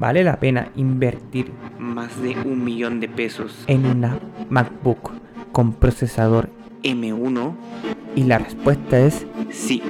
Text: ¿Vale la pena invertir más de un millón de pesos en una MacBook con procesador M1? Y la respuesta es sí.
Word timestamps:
¿Vale 0.00 0.24
la 0.24 0.40
pena 0.40 0.72
invertir 0.76 1.52
más 1.78 2.22
de 2.22 2.30
un 2.30 2.64
millón 2.64 3.00
de 3.00 3.08
pesos 3.08 3.64
en 3.66 3.84
una 3.84 4.18
MacBook 4.48 5.12
con 5.52 5.74
procesador 5.74 6.48
M1? 6.82 7.54
Y 8.16 8.22
la 8.22 8.38
respuesta 8.38 8.98
es 8.98 9.26
sí. 9.50 9.82